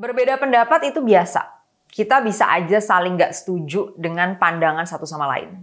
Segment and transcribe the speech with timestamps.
[0.00, 1.44] Berbeda pendapat itu biasa.
[1.92, 5.60] Kita bisa aja saling gak setuju dengan pandangan satu sama lain.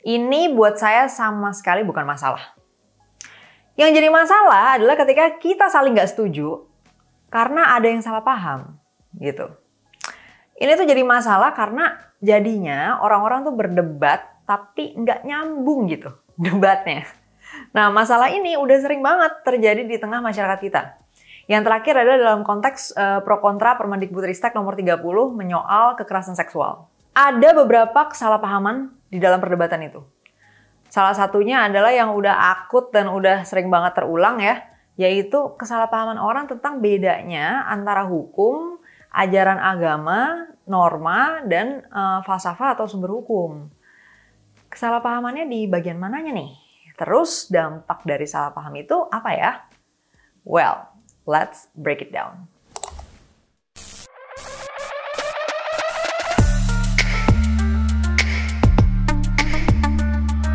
[0.00, 2.56] Ini buat saya sama sekali bukan masalah.
[3.76, 6.64] Yang jadi masalah adalah ketika kita saling gak setuju
[7.28, 8.80] karena ada yang salah paham
[9.20, 9.52] gitu.
[10.56, 16.08] Ini tuh jadi masalah karena jadinya orang-orang tuh berdebat tapi nggak nyambung gitu
[16.40, 17.04] debatnya.
[17.76, 20.96] Nah masalah ini udah sering banget terjadi di tengah masyarakat kita.
[21.50, 25.02] Yang terakhir adalah dalam konteks uh, pro kontra Permendikbudristek nomor 30
[25.34, 26.86] menyoal kekerasan seksual.
[27.10, 29.98] Ada beberapa kesalahpahaman di dalam perdebatan itu.
[30.86, 34.62] Salah satunya adalah yang udah akut dan udah sering banget terulang ya,
[34.94, 38.78] yaitu kesalahpahaman orang tentang bedanya antara hukum,
[39.10, 43.66] ajaran agama, norma, dan uh, falsafah atau sumber hukum.
[44.70, 46.54] Kesalahpahamannya di bagian mananya nih?
[46.94, 49.52] Terus dampak dari salah paham itu apa ya?
[50.46, 50.99] Well,
[51.30, 52.50] let's break it down.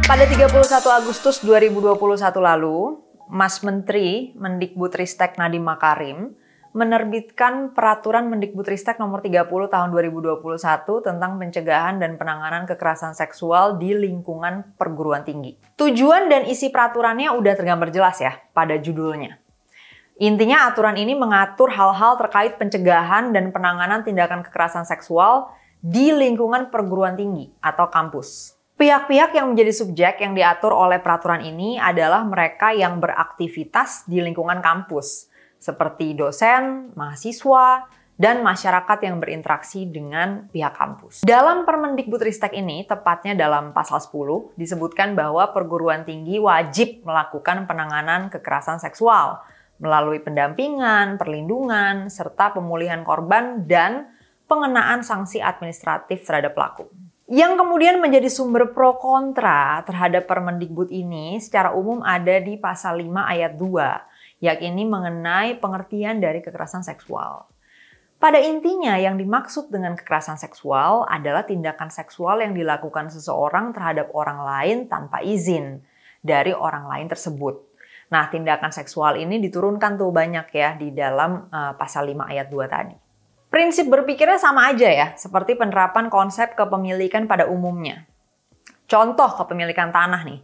[0.05, 0.61] Pada 31
[1.01, 1.97] Agustus 2021
[2.37, 6.37] lalu, Mas Menteri Mendikbudristek Nadiem Makarim
[6.75, 10.45] menerbitkan peraturan Mendikbudristek nomor 30 tahun 2021
[11.07, 15.55] tentang pencegahan dan penanganan kekerasan seksual di lingkungan perguruan tinggi.
[15.79, 19.44] Tujuan dan isi peraturannya udah tergambar jelas ya pada judulnya.
[20.15, 25.51] Intinya aturan ini mengatur hal-hal terkait pencegahan dan penanganan tindakan kekerasan seksual
[25.83, 28.55] di lingkungan perguruan tinggi atau kampus.
[28.79, 34.63] Pihak-pihak yang menjadi subjek yang diatur oleh peraturan ini adalah mereka yang beraktivitas di lingkungan
[34.63, 35.27] kampus,
[35.59, 41.27] seperti dosen, mahasiswa, dan masyarakat yang berinteraksi dengan pihak kampus.
[41.27, 48.79] Dalam Permendikbudristek ini, tepatnya dalam pasal 10, disebutkan bahwa perguruan tinggi wajib melakukan penanganan kekerasan
[48.79, 49.43] seksual
[49.81, 54.11] melalui pendampingan, perlindungan, serta pemulihan korban dan
[54.45, 56.87] pengenaan sanksi administratif terhadap pelaku.
[57.25, 63.09] Yang kemudian menjadi sumber pro kontra terhadap Permendikbud ini secara umum ada di pasal 5
[63.33, 67.47] ayat 2 yakni mengenai pengertian dari kekerasan seksual.
[68.15, 74.39] Pada intinya, yang dimaksud dengan kekerasan seksual adalah tindakan seksual yang dilakukan seseorang terhadap orang
[74.41, 75.83] lain tanpa izin
[76.23, 77.74] dari orang lain tersebut.
[78.15, 82.63] Nah, tindakan seksual ini diturunkan tuh banyak ya di dalam uh, pasal 5 ayat 2
[82.71, 82.95] tadi.
[83.51, 88.07] Prinsip berpikirnya sama aja ya, seperti penerapan konsep kepemilikan pada umumnya.
[88.87, 90.39] Contoh kepemilikan tanah nih.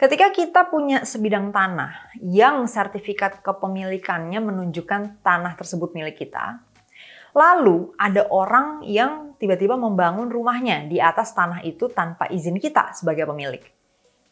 [0.00, 6.64] Ketika kita punya sebidang tanah yang sertifikat kepemilikannya menunjukkan tanah tersebut milik kita,
[7.36, 13.28] lalu ada orang yang tiba-tiba membangun rumahnya di atas tanah itu tanpa izin kita sebagai
[13.28, 13.64] pemilik.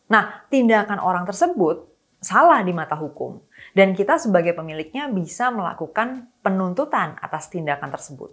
[0.09, 1.94] Nah, tindakan orang tersebut
[2.25, 3.37] salah di mata hukum
[3.77, 8.33] dan kita sebagai pemiliknya bisa melakukan penuntutan atas tindakan tersebut.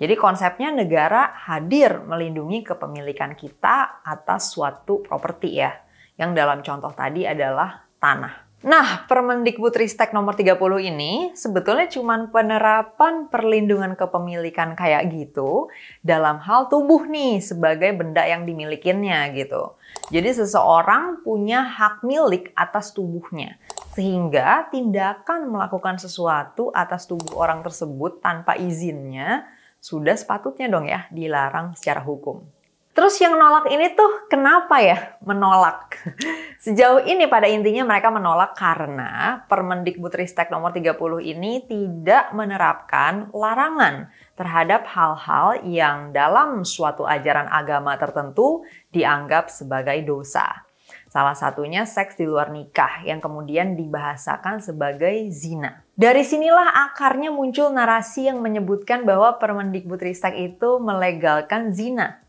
[0.00, 5.76] Jadi konsepnya negara hadir melindungi kepemilikan kita atas suatu properti ya
[6.16, 8.49] yang dalam contoh tadi adalah tanah.
[8.60, 15.72] Nah, Permendikbudristek nomor 30 ini sebetulnya cuma penerapan perlindungan kepemilikan kayak gitu
[16.04, 19.80] dalam hal tubuh nih sebagai benda yang dimilikinya gitu.
[20.12, 23.56] Jadi seseorang punya hak milik atas tubuhnya.
[23.96, 29.48] Sehingga tindakan melakukan sesuatu atas tubuh orang tersebut tanpa izinnya
[29.80, 32.59] sudah sepatutnya dong ya dilarang secara hukum.
[32.90, 35.94] Terus yang nolak ini tuh kenapa ya menolak?
[36.64, 44.90] Sejauh ini pada intinya mereka menolak karena Permendikbudristek nomor 30 ini tidak menerapkan larangan terhadap
[44.90, 50.66] hal-hal yang dalam suatu ajaran agama tertentu dianggap sebagai dosa.
[51.10, 55.86] Salah satunya seks di luar nikah yang kemudian dibahasakan sebagai zina.
[55.94, 62.19] Dari sinilah akarnya muncul narasi yang menyebutkan bahwa Permendikbudristek itu melegalkan zina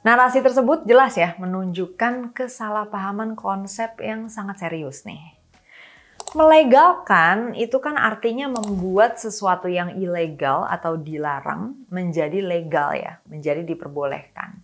[0.00, 5.36] Narasi tersebut jelas ya menunjukkan kesalahpahaman konsep yang sangat serius nih.
[6.32, 14.62] Melegalkan itu kan artinya membuat sesuatu yang ilegal atau dilarang menjadi legal ya, menjadi diperbolehkan.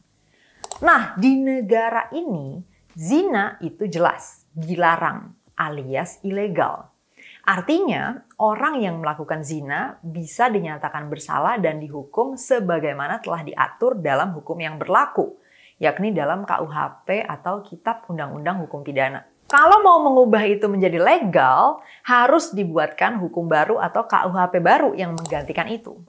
[0.80, 2.64] Nah, di negara ini
[2.96, 6.95] zina itu jelas dilarang alias ilegal.
[7.46, 14.58] Artinya, orang yang melakukan zina bisa dinyatakan bersalah dan dihukum sebagaimana telah diatur dalam hukum
[14.58, 15.38] yang berlaku,
[15.78, 19.22] yakni dalam KUHP atau Kitab Undang-Undang Hukum Pidana.
[19.46, 25.70] Kalau mau mengubah itu menjadi legal, harus dibuatkan hukum baru atau KUHP baru yang menggantikan
[25.70, 26.02] itu.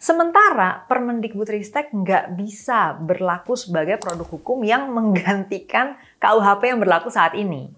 [0.00, 7.68] Sementara Permendikbudristek nggak bisa berlaku sebagai produk hukum yang menggantikan KUHP yang berlaku saat ini.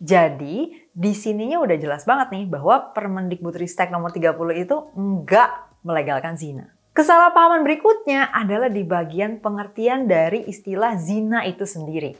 [0.00, 6.72] Jadi, di sininya udah jelas banget nih bahwa Permendikbudristek nomor 30 itu enggak melegalkan zina.
[6.96, 12.16] Kesalahpahaman berikutnya adalah di bagian pengertian dari istilah zina itu sendiri.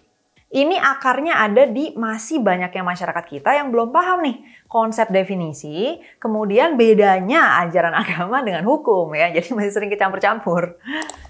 [0.51, 6.75] Ini akarnya ada di masih banyaknya masyarakat kita yang belum paham nih konsep definisi, kemudian
[6.75, 10.75] bedanya ajaran agama dengan hukum ya, jadi masih sering kecampur-campur.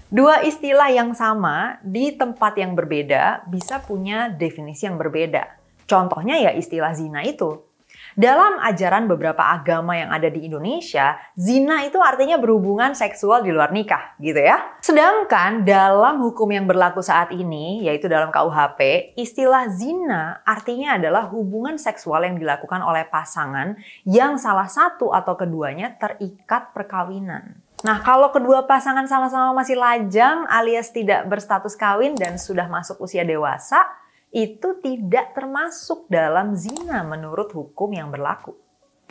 [0.09, 5.60] Dua istilah yang sama di tempat yang berbeda bisa punya definisi yang berbeda.
[5.91, 7.67] Contohnya ya istilah zina itu.
[8.11, 13.71] Dalam ajaran beberapa agama yang ada di Indonesia, zina itu artinya berhubungan seksual di luar
[13.71, 14.79] nikah, gitu ya.
[14.83, 21.79] Sedangkan dalam hukum yang berlaku saat ini, yaitu dalam KUHP, istilah zina artinya adalah hubungan
[21.79, 27.63] seksual yang dilakukan oleh pasangan yang salah satu atau keduanya terikat perkawinan.
[27.81, 33.25] Nah, kalau kedua pasangan sama-sama masih lajang alias tidak berstatus kawin dan sudah masuk usia
[33.25, 33.81] dewasa,
[34.31, 38.55] itu tidak termasuk dalam zina menurut hukum yang berlaku.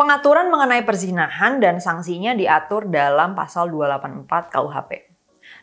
[0.01, 4.91] Pengaturan mengenai perzinahan dan sanksinya diatur dalam pasal 284 KUHP.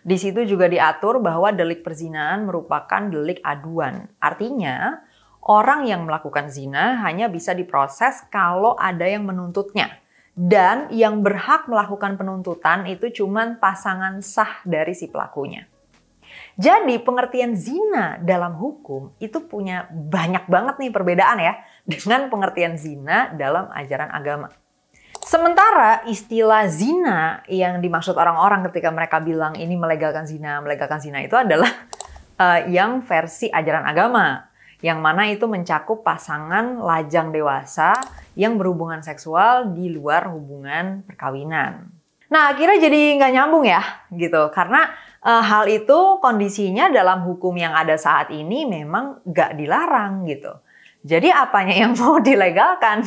[0.05, 4.05] Di situ juga diatur bahwa delik perzinahan merupakan delik aduan.
[4.21, 5.01] Artinya,
[5.41, 9.89] orang yang melakukan zina hanya bisa diproses kalau ada yang menuntutnya.
[10.37, 15.65] Dan yang berhak melakukan penuntutan itu cuma pasangan sah dari si pelakunya.
[16.57, 21.53] Jadi pengertian zina dalam hukum itu punya banyak banget nih perbedaan ya
[21.85, 24.49] dengan pengertian zina dalam ajaran agama.
[25.27, 31.35] Sementara istilah zina yang dimaksud orang-orang ketika mereka bilang ini melegalkan zina, melegalkan zina itu
[31.35, 31.67] adalah
[32.39, 34.47] uh, yang versi ajaran agama.
[34.79, 37.97] Yang mana itu mencakup pasangan lajang dewasa
[38.37, 41.96] yang berhubungan seksual di luar hubungan perkawinan.
[42.27, 43.81] Nah akhirnya jadi nggak nyambung ya
[44.11, 44.91] gitu karena
[45.23, 50.55] uh, hal itu kondisinya dalam hukum yang ada saat ini memang gak dilarang gitu.
[51.03, 53.03] Jadi apanya yang mau dilegalkan?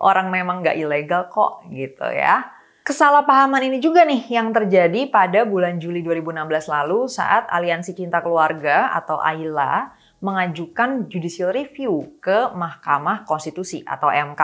[0.00, 2.48] Orang memang gak ilegal kok gitu ya.
[2.80, 8.88] Kesalahpahaman ini juga nih yang terjadi pada bulan Juli 2016 lalu saat Aliansi Cinta Keluarga
[8.96, 14.42] atau AILA mengajukan judicial review ke Mahkamah Konstitusi atau MK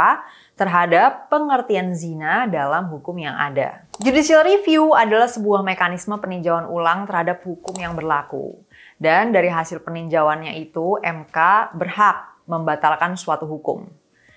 [0.57, 3.85] terhadap pengertian zina dalam hukum yang ada.
[4.01, 8.57] Judicial review adalah sebuah mekanisme peninjauan ulang terhadap hukum yang berlaku.
[8.97, 11.37] Dan dari hasil peninjauannya itu, MK
[11.77, 13.85] berhak membatalkan suatu hukum.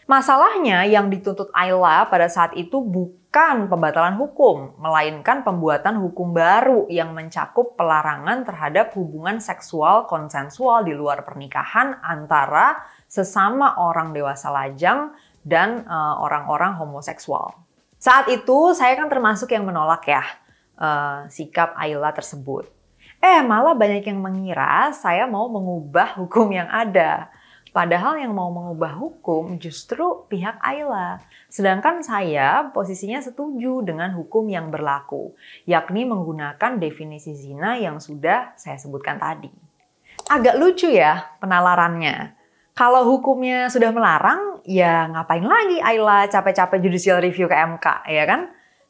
[0.10, 7.14] Masalahnya yang dituntut Ayla pada saat itu bukan pembatalan hukum, melainkan pembuatan hukum baru yang
[7.14, 15.14] mencakup pelarangan terhadap hubungan seksual konsensual di luar pernikahan antara sesama orang dewasa lajang
[15.46, 17.54] dan eh, orang-orang uh, homoseksual.
[18.02, 20.26] Saat itu saya kan termasuk yang menolak ya
[20.82, 22.66] uh, sikap Ayla tersebut.
[23.22, 27.30] Eh malah banyak yang mengira saya mau mengubah hukum yang ada.
[27.70, 31.22] Padahal yang mau mengubah hukum justru pihak Ayla.
[31.50, 35.38] Sedangkan saya posisinya setuju dengan hukum yang berlaku,
[35.70, 39.54] yakni menggunakan definisi zina yang sudah saya sebutkan tadi.
[40.30, 42.34] Agak lucu ya penalarannya.
[42.74, 48.42] Kalau hukumnya sudah melarang, ya ngapain lagi Ayla capek-capek judicial review ke MK, ya kan?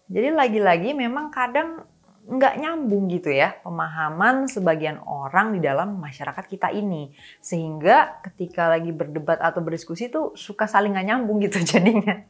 [0.09, 1.88] Jadi lagi-lagi memang kadang
[2.29, 7.09] nggak nyambung gitu ya pemahaman sebagian orang di dalam masyarakat kita ini.
[7.41, 12.21] Sehingga ketika lagi berdebat atau berdiskusi tuh suka saling nggak nyambung gitu jadinya.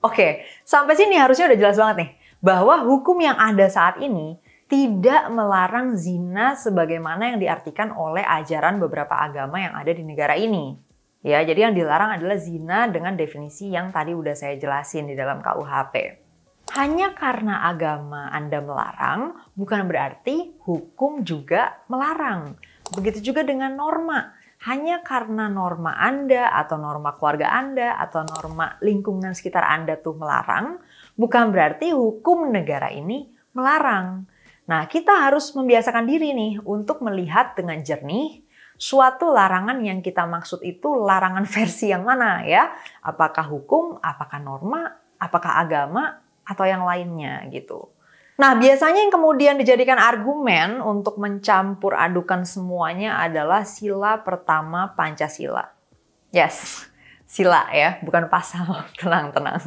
[0.00, 2.10] Oke, sampai sini harusnya udah jelas banget nih.
[2.40, 9.16] Bahwa hukum yang ada saat ini tidak melarang zina sebagaimana yang diartikan oleh ajaran beberapa
[9.16, 10.76] agama yang ada di negara ini.
[11.24, 15.42] Ya, jadi yang dilarang adalah zina dengan definisi yang tadi udah saya jelasin di dalam
[15.42, 16.27] KUHP.
[16.76, 22.60] Hanya karena agama Anda melarang, bukan berarti hukum juga melarang.
[22.92, 24.36] Begitu juga dengan norma.
[24.68, 30.82] Hanya karena norma Anda atau norma keluarga Anda atau norma lingkungan sekitar Anda tuh melarang,
[31.16, 34.26] bukan berarti hukum negara ini melarang.
[34.68, 38.44] Nah, kita harus membiasakan diri nih untuk melihat dengan jernih
[38.78, 42.70] suatu larangan yang kita maksud itu larangan versi yang mana ya?
[43.02, 47.92] Apakah hukum, apakah norma, apakah agama, atau yang lainnya gitu.
[48.38, 55.74] Nah, biasanya yang kemudian dijadikan argumen untuk mencampur adukan semuanya adalah sila pertama Pancasila.
[56.30, 56.86] Yes,
[57.26, 58.64] sila ya, bukan pasal.
[59.00, 59.58] Tenang, tenang.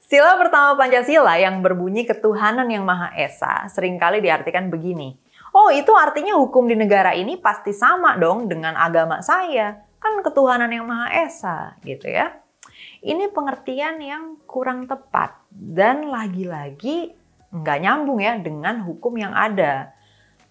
[0.00, 5.14] Sila pertama Pancasila yang berbunyi ketuhanan yang Maha Esa sering kali diartikan begini.
[5.54, 9.86] Oh, itu artinya hukum di negara ini pasti sama dong dengan agama saya.
[10.02, 12.32] Kan ketuhanan yang Maha Esa, gitu ya.
[13.00, 17.16] Ini pengertian yang kurang tepat dan lagi-lagi
[17.48, 19.96] nggak nyambung ya dengan hukum yang ada.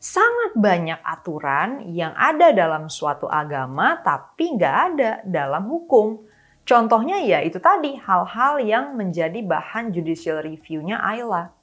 [0.02, 6.26] Sangat banyak aturan yang ada dalam suatu agama tapi nggak ada dalam hukum.
[6.66, 11.54] Contohnya ya itu tadi, hal-hal yang menjadi bahan judicial review-nya Ayla.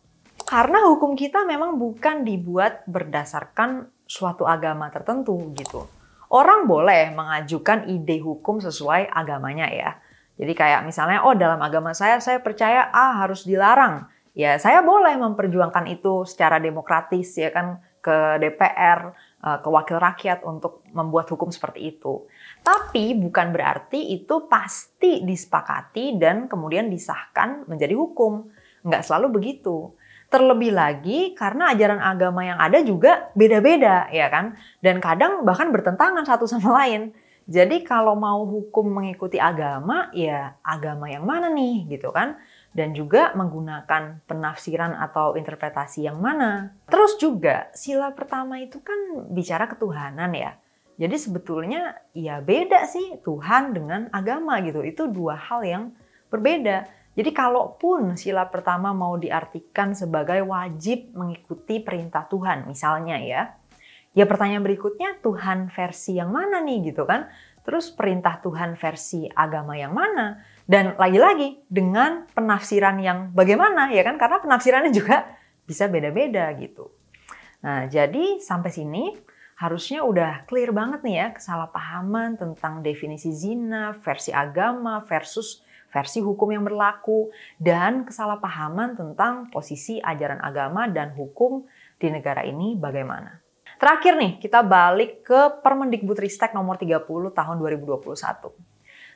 [0.47, 5.91] Karena hukum kita memang bukan dibuat berdasarkan suatu agama tertentu gitu.
[6.31, 9.91] Orang boleh mengajukan ide hukum sesuai agamanya ya.
[10.37, 14.05] Jadi kayak misalnya, oh dalam agama saya, saya percaya A harus dilarang.
[14.37, 20.45] Ya saya boleh memperjuangkan itu secara demokratis ya kan ke DPR, eh, ke wakil rakyat
[20.45, 22.29] untuk membuat hukum seperti itu.
[22.61, 28.47] Tapi bukan berarti itu pasti disepakati dan kemudian disahkan menjadi hukum.
[28.87, 29.97] Nggak selalu begitu.
[30.29, 34.55] Terlebih lagi karena ajaran agama yang ada juga beda-beda ya kan.
[34.85, 37.17] Dan kadang bahkan bertentangan satu sama lain.
[37.47, 42.39] Jadi kalau mau hukum mengikuti agama, ya agama yang mana nih gitu kan?
[42.77, 46.77] dan juga menggunakan penafsiran atau interpretasi yang mana.
[46.85, 50.61] Terus juga sila pertama itu kan bicara ketuhanan ya.
[51.01, 54.85] Jadi sebetulnya ya beda sih Tuhan dengan agama gitu.
[54.85, 55.83] Itu dua hal yang
[56.29, 56.85] berbeda.
[57.17, 63.57] Jadi kalaupun sila pertama mau diartikan sebagai wajib mengikuti perintah Tuhan misalnya ya.
[64.17, 67.29] Ya pertanyaan berikutnya Tuhan versi yang mana nih gitu kan?
[67.69, 70.41] Terus perintah Tuhan versi agama yang mana?
[70.65, 74.17] Dan lagi-lagi dengan penafsiran yang bagaimana ya kan?
[74.17, 75.29] Karena penafsirannya juga
[75.69, 76.89] bisa beda-beda gitu.
[77.61, 79.05] Nah, jadi sampai sini
[79.61, 85.61] harusnya udah clear banget nih ya kesalahpahaman tentang definisi zina, versi agama versus
[85.93, 87.29] versi hukum yang berlaku
[87.61, 91.69] dan kesalahpahaman tentang posisi ajaran agama dan hukum
[92.01, 93.46] di negara ini bagaimana.
[93.77, 97.05] Terakhir nih, kita balik ke Permendikbudristek nomor 30
[97.37, 98.49] tahun 2021.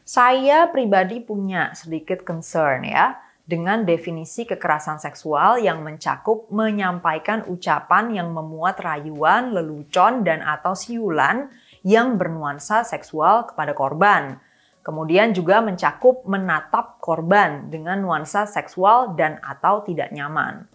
[0.05, 3.17] Saya pribadi punya sedikit concern ya
[3.49, 11.49] dengan definisi kekerasan seksual yang mencakup menyampaikan ucapan yang memuat rayuan, lelucon, dan atau siulan
[11.81, 14.45] yang bernuansa seksual kepada korban.
[14.85, 20.69] Kemudian juga mencakup menatap korban dengan nuansa seksual dan atau tidak nyaman.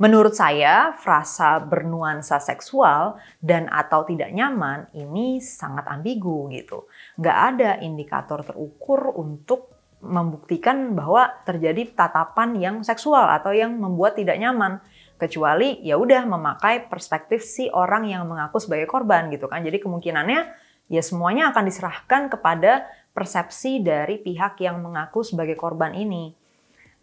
[0.00, 6.88] Menurut saya, frasa bernuansa seksual dan atau tidak nyaman ini sangat ambigu gitu.
[7.20, 14.40] Nggak ada indikator terukur untuk membuktikan bahwa terjadi tatapan yang seksual atau yang membuat tidak
[14.40, 14.80] nyaman
[15.20, 19.60] kecuali ya udah memakai perspektif si orang yang mengaku sebagai korban gitu kan.
[19.60, 20.40] Jadi kemungkinannya
[20.88, 26.39] ya semuanya akan diserahkan kepada persepsi dari pihak yang mengaku sebagai korban ini.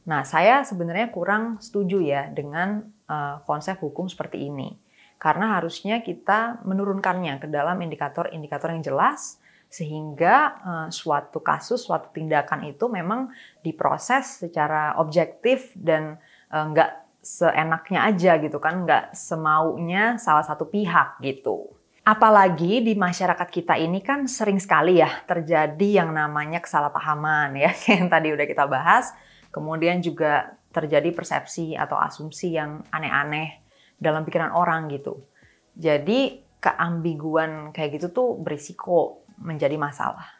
[0.07, 2.79] Nah, saya sebenarnya kurang setuju ya dengan
[3.11, 4.71] uh, konsep hukum seperti ini.
[5.19, 12.71] Karena harusnya kita menurunkannya ke dalam indikator-indikator yang jelas sehingga uh, suatu kasus, suatu tindakan
[12.71, 13.27] itu memang
[13.59, 16.15] diproses secara objektif dan
[16.55, 21.67] uh, nggak seenaknya aja gitu kan, nggak semaunya salah satu pihak gitu.
[22.07, 28.07] Apalagi di masyarakat kita ini kan sering sekali ya terjadi yang namanya kesalahpahaman ya, yang
[28.07, 29.11] tadi udah kita bahas
[29.49, 33.63] Kemudian juga terjadi persepsi atau asumsi yang aneh-aneh
[33.97, 35.25] dalam pikiran orang gitu.
[35.73, 40.37] Jadi keambiguan kayak gitu tuh berisiko menjadi masalah.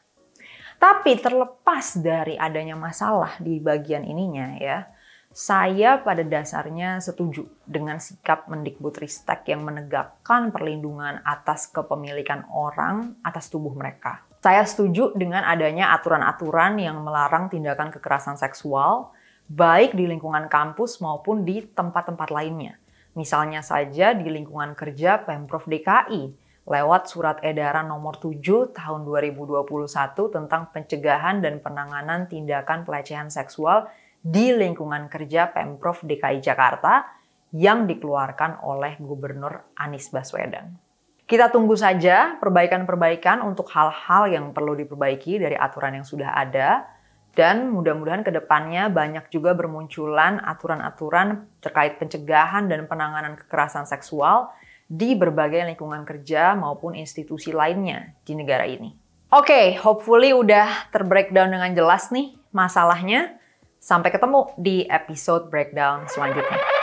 [0.77, 4.85] Tapi terlepas dari adanya masalah di bagian ininya ya,
[5.33, 13.73] saya pada dasarnya setuju dengan sikap Mendikbudristek yang menegakkan perlindungan atas kepemilikan orang atas tubuh
[13.73, 14.26] mereka.
[14.48, 19.12] Saya setuju dengan adanya aturan-aturan yang melarang tindakan kekerasan seksual,
[19.51, 22.80] baik di lingkungan kampus maupun di tempat-tempat lainnya.
[23.20, 26.32] Misalnya saja di lingkungan kerja Pemprov DKI
[26.63, 29.68] lewat surat edaran nomor 7 tahun 2021
[30.16, 33.92] tentang pencegahan dan penanganan tindakan pelecehan seksual
[34.24, 37.04] di lingkungan kerja Pemprov DKI Jakarta
[37.51, 40.87] yang dikeluarkan oleh Gubernur Anies Baswedan.
[41.27, 46.88] Kita tunggu saja perbaikan-perbaikan untuk hal-hal yang perlu diperbaiki dari aturan yang sudah ada.
[47.36, 54.55] Dan mudah-mudahan ke depannya banyak juga bermunculan aturan-aturan terkait pencegahan dan penanganan kekerasan seksual
[54.88, 58.96] di berbagai lingkungan kerja maupun institusi lainnya di negara ini.
[59.27, 63.36] Oke, okay, hopefully udah terbreakdown dengan jelas nih masalahnya.
[63.84, 66.76] Sampai ketemu di episode breakdown selanjutnya.